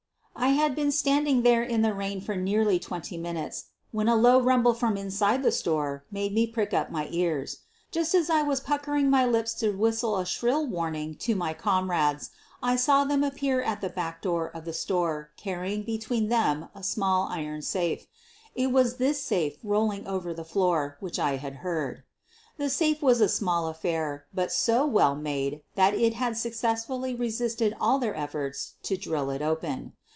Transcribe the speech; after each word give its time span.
I 0.33 0.53
had 0.55 0.73
been 0.75 0.91
standing 0.91 1.43
there 1.43 1.61
in 1.61 1.83
the 1.83 1.93
rain 1.93 2.19
for 2.19 2.35
nearly 2.35 2.79
twenty 2.79 3.15
minutes 3.15 3.65
when 3.91 4.07
a 4.09 4.15
low 4.15 4.41
rumble 4.41 4.73
from 4.73 4.97
inside 4.97 5.43
the 5.43 5.51
store 5.51 6.03
made 6.11 6.33
me 6.33 6.47
prick 6.47 6.73
up 6.73 6.89
my 6.89 7.07
ears. 7.11 7.59
Just 7.91 8.15
as 8.15 8.27
I 8.27 8.41
was 8.41 8.59
puckering 8.59 9.07
my 9.09 9.23
lips 9.23 9.53
to 9.55 9.69
whistle 9.71 10.17
a 10.17 10.25
shrill 10.25 10.65
warning 10.65 11.13
to 11.19 11.35
my 11.35 11.53
comrades 11.53 12.31
I 12.61 12.75
saw 12.75 13.03
them 13.03 13.23
appear 13.23 13.61
at 13.61 13.81
the 13.81 13.89
back 13.89 14.19
door 14.23 14.47
of 14.49 14.65
the 14.65 14.73
store 14.73 15.29
carrying 15.37 15.83
between 15.83 16.29
them 16.29 16.69
a 16.73 16.81
small 16.81 17.27
iron 17.29 17.61
safe. 17.61 18.07
It 18.55 18.71
was 18.71 18.97
this 18.97 19.21
safe 19.23 19.57
rolling 19.63 20.07
over 20.07 20.33
the 20.33 20.45
floor 20.45 20.97
which 20.99 21.19
I 21.19 21.35
had 21.35 21.57
heard. 21.57 22.01
The 22.57 22.69
safe 22.71 23.03
was 23.03 23.21
a 23.21 23.29
small 23.29 23.67
affair, 23.67 24.25
but 24.33 24.51
so 24.51 24.87
well 24.87 25.15
made 25.15 25.61
that 25.75 25.93
it 25.93 26.15
had 26.15 26.35
successfully 26.35 27.13
resisted 27.13 27.75
all 27.79 27.99
their 27.99 28.15
efforts 28.15 28.73
to 28.83 28.97
drillj 28.97 29.35
it 29.35 29.41
open. 29.43 29.93